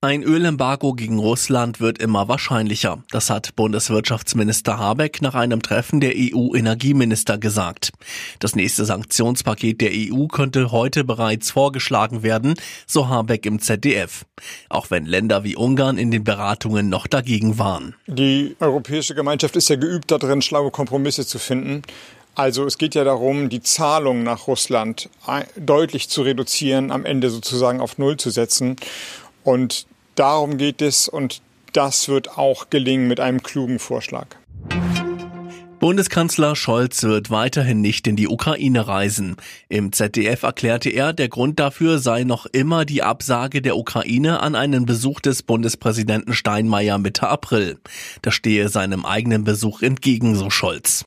Ein 0.00 0.22
Ölembargo 0.22 0.92
gegen 0.92 1.18
Russland 1.18 1.80
wird 1.80 1.98
immer 1.98 2.28
wahrscheinlicher. 2.28 3.02
Das 3.10 3.30
hat 3.30 3.56
Bundeswirtschaftsminister 3.56 4.78
Habeck 4.78 5.20
nach 5.22 5.34
einem 5.34 5.60
Treffen 5.60 5.98
der 5.98 6.12
EU-Energieminister 6.14 7.36
gesagt. 7.36 7.90
Das 8.38 8.54
nächste 8.54 8.84
Sanktionspaket 8.84 9.80
der 9.80 9.90
EU 9.92 10.28
könnte 10.28 10.70
heute 10.70 11.02
bereits 11.02 11.50
vorgeschlagen 11.50 12.22
werden, 12.22 12.54
so 12.86 13.08
Habeck 13.08 13.44
im 13.44 13.58
ZDF. 13.58 14.24
Auch 14.68 14.88
wenn 14.92 15.04
Länder 15.04 15.42
wie 15.42 15.56
Ungarn 15.56 15.98
in 15.98 16.12
den 16.12 16.22
Beratungen 16.22 16.88
noch 16.88 17.08
dagegen 17.08 17.58
waren. 17.58 17.96
Die 18.06 18.54
Europäische 18.60 19.16
Gemeinschaft 19.16 19.56
ist 19.56 19.68
ja 19.68 19.74
geübt 19.74 20.12
darin, 20.12 20.42
schlaue 20.42 20.70
Kompromisse 20.70 21.26
zu 21.26 21.40
finden. 21.40 21.82
Also 22.36 22.64
es 22.66 22.78
geht 22.78 22.94
ja 22.94 23.02
darum, 23.02 23.48
die 23.48 23.62
Zahlungen 23.62 24.22
nach 24.22 24.46
Russland 24.46 25.10
deutlich 25.56 26.08
zu 26.08 26.22
reduzieren, 26.22 26.92
am 26.92 27.04
Ende 27.04 27.30
sozusagen 27.30 27.80
auf 27.80 27.98
Null 27.98 28.16
zu 28.16 28.30
setzen. 28.30 28.76
Und 29.44 29.86
darum 30.14 30.58
geht 30.58 30.82
es 30.82 31.08
und 31.08 31.42
das 31.72 32.08
wird 32.08 32.38
auch 32.38 32.70
gelingen 32.70 33.08
mit 33.08 33.20
einem 33.20 33.42
klugen 33.42 33.78
Vorschlag. 33.78 34.26
Bundeskanzler 35.78 36.56
Scholz 36.56 37.04
wird 37.04 37.30
weiterhin 37.30 37.80
nicht 37.80 38.08
in 38.08 38.16
die 38.16 38.26
Ukraine 38.26 38.88
reisen. 38.88 39.36
Im 39.68 39.92
ZDF 39.92 40.42
erklärte 40.42 40.90
er, 40.90 41.12
der 41.12 41.28
Grund 41.28 41.60
dafür 41.60 42.00
sei 42.00 42.24
noch 42.24 42.46
immer 42.46 42.84
die 42.84 43.04
Absage 43.04 43.62
der 43.62 43.76
Ukraine 43.76 44.40
an 44.40 44.56
einen 44.56 44.86
Besuch 44.86 45.20
des 45.20 45.44
Bundespräsidenten 45.44 46.34
Steinmeier 46.34 46.98
Mitte 46.98 47.28
April. 47.28 47.78
Das 48.22 48.34
stehe 48.34 48.68
seinem 48.68 49.06
eigenen 49.06 49.44
Besuch 49.44 49.82
entgegen, 49.82 50.34
so 50.34 50.50
Scholz. 50.50 51.04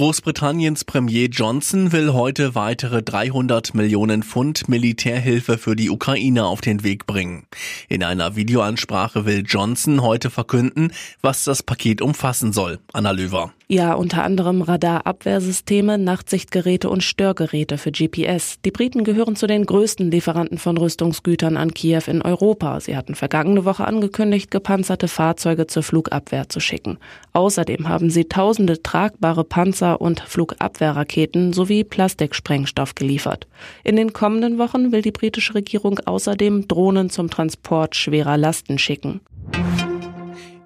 Großbritanniens 0.00 0.86
Premier 0.86 1.26
Johnson 1.26 1.92
will 1.92 2.14
heute 2.14 2.54
weitere 2.54 3.02
300 3.02 3.74
Millionen 3.74 4.22
Pfund 4.22 4.66
Militärhilfe 4.66 5.58
für 5.58 5.76
die 5.76 5.90
Ukraine 5.90 6.46
auf 6.46 6.62
den 6.62 6.82
Weg 6.82 7.04
bringen. 7.04 7.44
In 7.90 8.02
einer 8.02 8.34
Videoansprache 8.34 9.26
will 9.26 9.44
Johnson 9.46 10.00
heute 10.00 10.30
verkünden, 10.30 10.94
was 11.20 11.44
das 11.44 11.62
Paket 11.62 12.00
umfassen 12.00 12.54
soll. 12.54 12.78
Anna 12.94 13.10
Löwer. 13.10 13.52
Ja, 13.72 13.92
unter 13.92 14.24
anderem 14.24 14.62
Radarabwehrsysteme, 14.62 15.96
Nachtsichtgeräte 15.96 16.90
und 16.90 17.04
Störgeräte 17.04 17.78
für 17.78 17.92
GPS. 17.92 18.58
Die 18.64 18.72
Briten 18.72 19.04
gehören 19.04 19.36
zu 19.36 19.46
den 19.46 19.64
größten 19.64 20.10
Lieferanten 20.10 20.58
von 20.58 20.76
Rüstungsgütern 20.76 21.56
an 21.56 21.72
Kiew 21.72 22.02
in 22.08 22.20
Europa. 22.20 22.80
Sie 22.80 22.96
hatten 22.96 23.14
vergangene 23.14 23.64
Woche 23.64 23.84
angekündigt, 23.84 24.50
gepanzerte 24.50 25.06
Fahrzeuge 25.06 25.68
zur 25.68 25.84
Flugabwehr 25.84 26.48
zu 26.48 26.58
schicken. 26.58 26.98
Außerdem 27.32 27.88
haben 27.88 28.10
sie 28.10 28.24
tausende 28.24 28.82
tragbare 28.82 29.44
Panzer 29.44 30.00
und 30.00 30.18
Flugabwehrraketen 30.18 31.52
sowie 31.52 31.84
Plastiksprengstoff 31.84 32.96
geliefert. 32.96 33.46
In 33.84 33.94
den 33.94 34.12
kommenden 34.12 34.58
Wochen 34.58 34.90
will 34.90 35.02
die 35.02 35.12
britische 35.12 35.54
Regierung 35.54 36.00
außerdem 36.04 36.66
Drohnen 36.66 37.08
zum 37.08 37.30
Transport 37.30 37.94
schwerer 37.94 38.36
Lasten 38.36 38.78
schicken. 38.78 39.20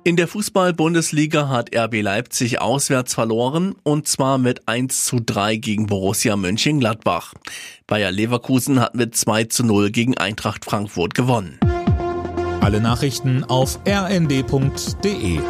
In 0.06 0.16
der 0.16 0.28
Fußball-Bundesliga 0.28 1.48
hat 1.48 1.74
RB 1.74 2.02
Leipzig 2.02 2.60
auswärts 2.60 3.14
verloren 3.14 3.74
und 3.84 4.06
zwar 4.06 4.36
mit 4.36 4.69
1 4.69 5.06
zu 5.06 5.19
3 5.19 5.56
gegen 5.56 5.86
Borussia 5.86 6.36
Mönchengladbach. 6.36 7.33
Bayer 7.86 8.11
Leverkusen 8.11 8.80
hat 8.80 8.94
mit 8.94 9.16
2 9.16 9.44
zu 9.44 9.64
0 9.64 9.91
gegen 9.91 10.19
Eintracht 10.19 10.66
Frankfurt 10.66 11.14
gewonnen. 11.14 11.58
Alle 12.61 12.83
Nachrichten 12.83 13.44
auf 13.44 13.80
rnd.de 13.88 15.41